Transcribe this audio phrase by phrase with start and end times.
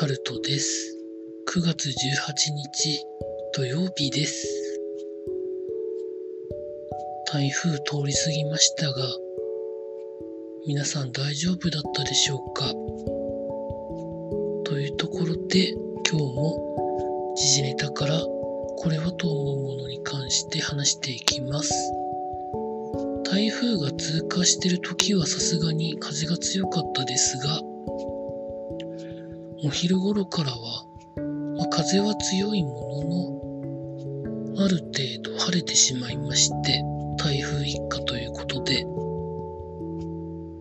[0.00, 0.96] タルトです。
[1.46, 3.04] 9月18日
[3.52, 4.46] 土曜日です。
[7.30, 8.94] 台風通り過ぎましたが、
[10.66, 12.72] 皆さん大丈夫だったでしょうか？
[14.64, 15.68] というところで
[16.10, 21.74] 今日も時事ネタからこれはと思うものに関して話していきます。
[23.30, 27.60] 台風が通過してる時はさすがに風が強かったですが、
[29.62, 30.86] お昼頃からは、
[31.58, 33.04] ま風は強いも
[34.54, 36.82] のの、ある程度晴れてしまいまして、
[37.18, 38.86] 台風一過ということで、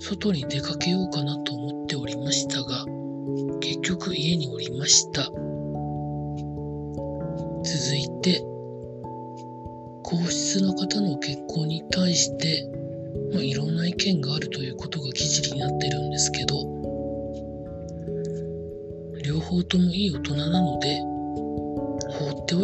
[0.00, 1.57] 外に出かけようかなと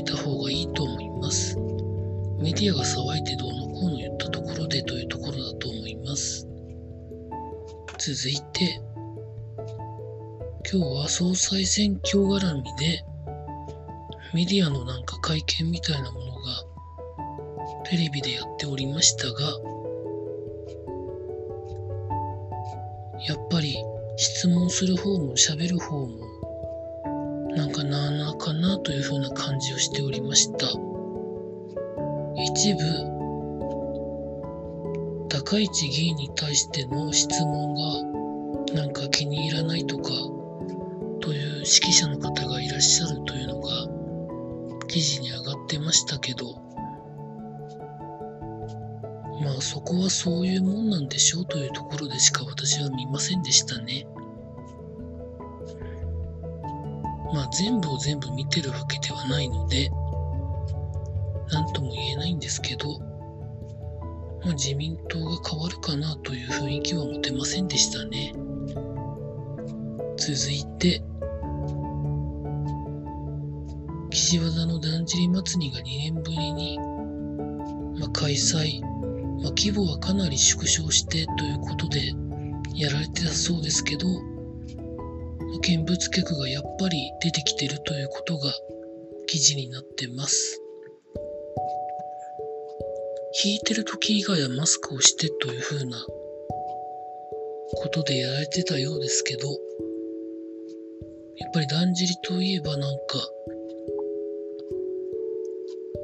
[0.00, 1.56] いた方がいいと思います。
[2.38, 6.48] メディアが騒いでどうのこうの言ったところでというところだと思います。
[7.98, 8.80] 続いて、
[10.72, 13.04] 今日は総裁選挙絡みで、
[14.32, 16.64] メディアのなんか会見みたいなものが
[17.84, 19.40] テレビでやっておりましたが、
[23.28, 23.76] やっぱり
[24.16, 26.30] 質問する方も喋る方も
[27.54, 27.99] なんかな
[28.60, 30.66] なというふうな感じをしておりました。
[32.36, 32.80] 一部、
[35.28, 37.82] 高市議員に対しての質問が
[38.74, 40.10] なんか気に入らないとか
[41.20, 43.88] という指揮者の方がいらっしゃるというのが
[44.86, 46.54] 記事に上がってましたけど、
[49.42, 54.06] まあそこはそういうもんなんでしょうというところでしか私は見ませんでしたね。
[57.32, 59.90] まあ全部を全部見てるわけではないので、
[61.52, 62.98] なんとも言えないんですけど、
[64.44, 68.32] まあ自民党が変わるかなという雰囲気は持てませんでしたね。
[70.16, 71.02] 続いて、
[74.10, 76.78] 岸和田のだんじり祭りが2年ぶりに、
[77.98, 82.12] まあ、開催、まあ、規模はかなり縮小してということで
[82.74, 84.06] やられてたそうですけど、
[85.62, 88.52] 見物客がやっぱり出てきてるということが
[89.26, 90.60] 記事になってます。
[93.44, 96.04] 引いてる時以外はマスクをしてという風な
[97.76, 99.48] ことでやられてたようですけど、
[101.36, 103.28] やっぱりだんじりといえばなんか、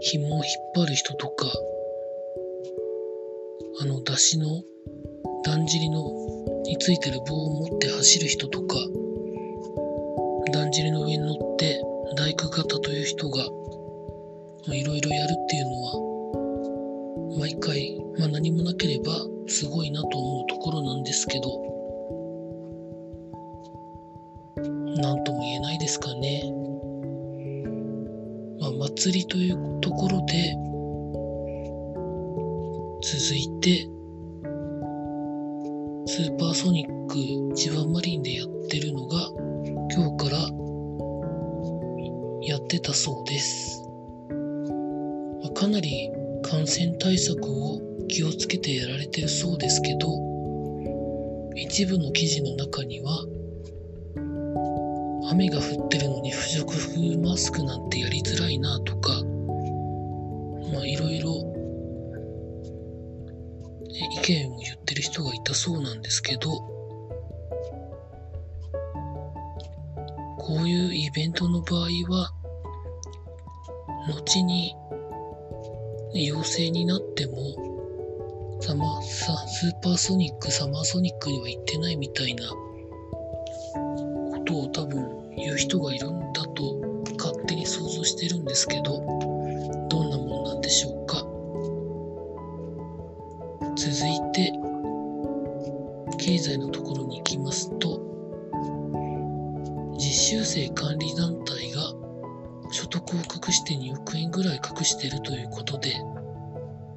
[0.00, 0.44] 紐を引っ
[0.76, 1.52] 張る人とか、
[3.80, 4.62] あの出汁の
[5.44, 6.04] だんじりの
[6.62, 8.76] についてる棒を持って走る人とか、
[10.52, 11.80] だんじりの上に乗って
[12.16, 13.44] 大工方という人が
[14.74, 19.12] いろいろやるっていうのは毎回、まあ、何もなければ
[19.48, 21.66] すごいなと思うところなんですけど
[25.02, 26.50] 何とも言えないですかね。
[28.60, 30.56] まあ、祭りというところで
[33.02, 33.88] 続いて
[36.06, 39.35] スーパーソニック千葉マリンでやってるのが
[39.96, 40.36] 今日から
[42.42, 43.82] やってたそうです。
[45.42, 46.10] まかなり
[46.42, 50.06] 感染対策を気をつけてやられてるそうですけど、
[51.54, 53.24] 一部の記事の中には、
[55.30, 59.14] 雨が降ってるのに不織布マスクなんてやりづらいなとか、
[60.74, 61.32] まあいろいろ
[63.88, 66.75] 意見を言ってる人がいたそうなんですけど、
[70.46, 72.32] こういうイベントの場合は、
[74.08, 74.76] 後に
[76.14, 86.80] 陽性になっても、サマさスーパーソニック、サマーソニックには行ってないみたいなことを多分言う人がいるんだと
[87.18, 89.02] 勝手に想像してるんですけ、ど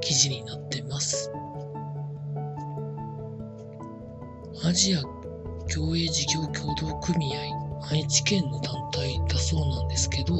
[0.00, 1.30] 記事になってます。
[4.62, 5.02] アジア
[5.68, 10.34] 競泳事業協同組合愛知県の団体だそうなんですけど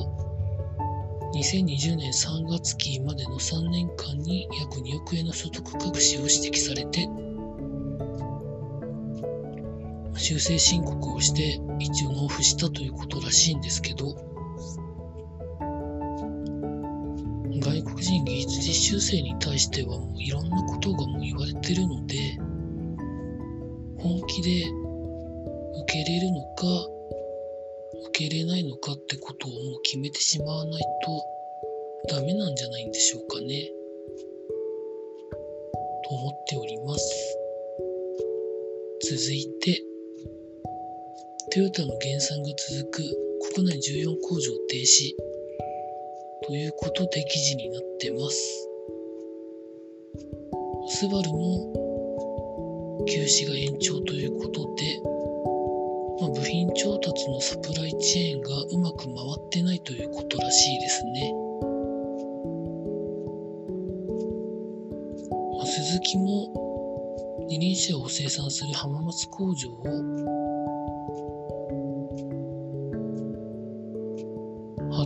[1.35, 7.09] 2020年3月期までの3年間に約2億円の所得隠しを指摘されて
[10.19, 14.30] 修正申告をして一応納付したということらしいんですけど
[17.61, 22.17] 外国人技術実習生に対してはもういろんなことがもう言われてるので
[23.99, 24.65] 本気で
[25.83, 26.65] 受けれるのか
[28.09, 30.83] 受けれないのかってことをもう決めてしまわない
[32.09, 33.71] とダメなんじゃないんでしょうかね。
[36.09, 37.37] と思っております。
[39.03, 39.83] 続いて
[41.53, 43.03] トヨタの減産が続く
[43.55, 45.30] 国内14工場停止。
[46.51, 48.69] ということで記事になってます。
[50.89, 55.01] スバルも休止が延長ということで、
[56.21, 61.33] まあ、部品調達のサプライチェーンがうまく回ってないということらしいですね。
[65.57, 70.40] まあ、鈴木も二輪車を生産する浜松工場を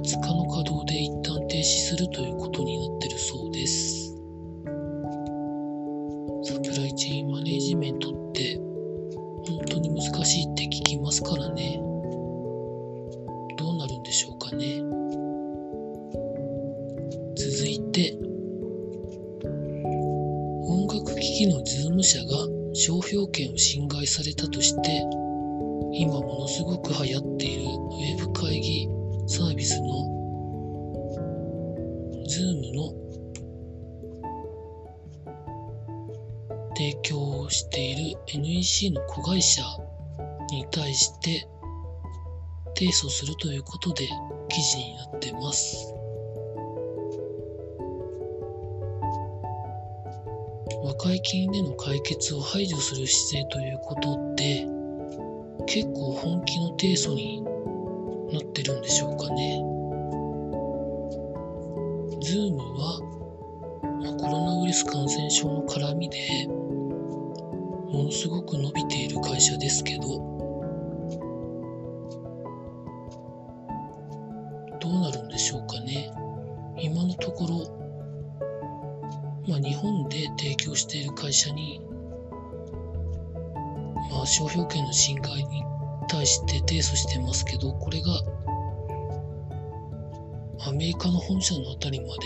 [0.05, 4.15] 2日の稼働で一旦停止するということになってるそうです。
[6.43, 8.61] サプライチェーンマネジメントって
[9.49, 11.81] 本当に難しいって聞きますからね。
[13.57, 14.83] どうなるんでしょうかね。
[17.35, 18.19] 続いて、
[20.67, 22.27] 音楽機器のズーム社が
[22.75, 25.01] 商標権を侵害されたとして、
[25.95, 29.87] 今ものすごく流行っているウェブ会議サービスの
[32.29, 32.93] Zoom の
[36.77, 39.63] 提供をしている NEC の子会社
[40.51, 41.49] に対して
[42.77, 44.09] 提訴するということで
[44.49, 45.95] 記事になってます。
[50.83, 54.67] 和解金での解決を排除する姿勢ということって
[55.67, 57.43] 結構本気の提訴に
[58.35, 59.63] なってるんでしょうかね。
[62.21, 63.01] ズームは、
[64.19, 70.03] コロナウイルス感染症の絡みでものすごく伸びている会社ですけど
[74.81, 76.11] どうなるんでしょうかね。
[76.79, 77.59] 今のところ、
[79.49, 81.81] まあ、日本で提供している会社に、
[84.11, 85.63] まあ、商標権の侵害に
[86.07, 88.13] 対して提訴してますけど、これが
[90.67, 92.23] アメリカの本社のあたりまで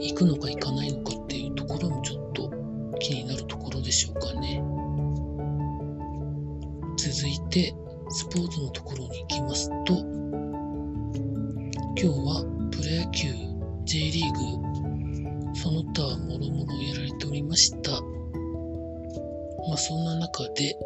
[0.00, 2.50] 行くのか行かないのかっていうところもちょっと
[2.98, 4.62] 気になるところでしょうかね。
[6.96, 7.74] 続いて、
[8.08, 9.94] スポーツのところに行きますと、
[11.98, 13.28] 今日はプロ野球
[13.84, 14.38] J リーグ
[15.54, 17.90] その他もろもろやられておりました。
[17.92, 20.76] まあそんな中で、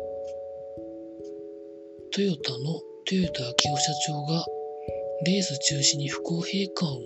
[2.13, 4.45] トヨタの豊田昭夫社長が
[5.25, 6.99] レース中止に不公平感を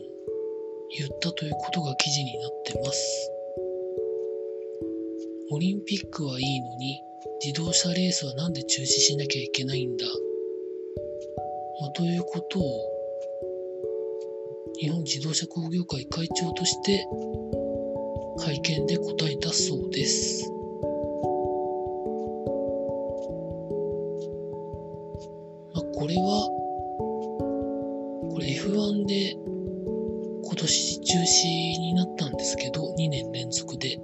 [0.97, 3.31] 言ったということが記事になってます。
[5.51, 7.03] オリンピックはいいのに
[7.45, 10.07] 自動車レースはなんで中止しなきゃいけないんだ、
[11.83, 12.63] まあ、ということを
[14.81, 17.07] 日本自動車工業会会長として
[18.39, 20.51] 会見で答えたそうです。
[25.97, 26.49] これは、
[28.33, 29.37] これ F1 で
[30.43, 31.23] 今年中止
[31.79, 34.01] になったんですけど、2年連続で。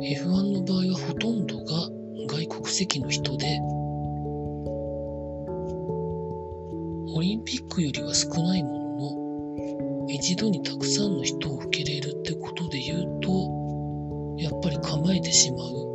[0.00, 1.90] F1 の場合はほとんどが
[2.28, 3.46] 外国籍の人で、
[7.14, 15.89] オリンピックよりは少ないものの、一度にたくさんの人を受け入れるってことで言うと、やっぱり構えてしまう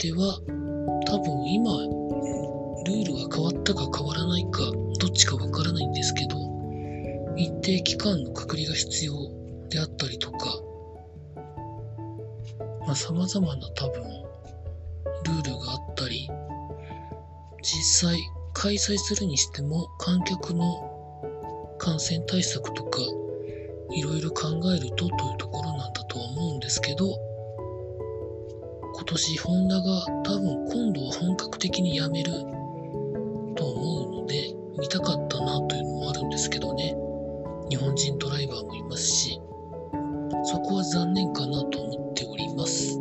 [0.00, 0.40] ては
[1.06, 1.70] 多分今
[2.86, 4.60] ルールが変わったか変わらないか
[4.98, 6.36] どっちかわからないんですけど
[7.36, 9.12] 一定期間の隔離が必要
[9.68, 10.58] であったりとか
[12.86, 14.02] まあ様々な多分
[15.26, 16.28] ルールがあったり
[17.62, 18.18] 実際
[18.54, 23.00] 開催するにしても観客の感染対策とか
[23.92, 27.29] いろいろ考えるとというところなんだとは思うんですけど
[29.10, 32.32] 年ホンダが多分今度は本格的にやめる
[33.56, 36.94] と思うので見たかったなというのもあるんですけどね
[37.68, 39.40] 日本人ドライバーもいますし
[40.44, 42.98] そこは残念かなと思っております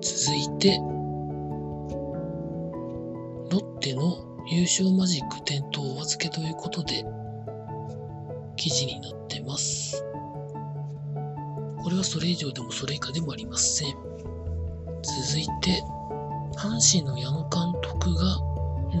[0.00, 0.78] 続いて
[3.50, 7.04] ロッでの優勝マジック点灯お預けということで、
[8.56, 10.04] 記事になってます。
[11.82, 14.11] これはそれ以上でもそれ以下でもありません。
[15.02, 15.82] 続いて、
[16.56, 18.38] 阪神の矢野監督が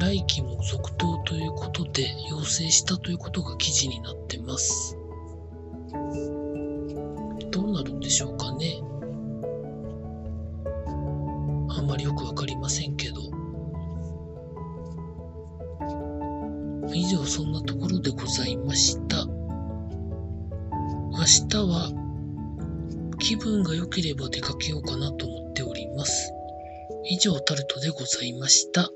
[0.00, 4.96] 来季も続投ということで要請したということが記事になってます。
[7.50, 8.80] どうなるんでしょうかね。
[11.68, 13.20] あんまりよくわかりませんけど。
[16.94, 19.24] 以上そんなところでございました。
[21.12, 21.92] 明日は
[23.18, 26.32] 気分が良ければ出かけようかなと思っております。
[27.04, 28.90] 以上タルトでございました。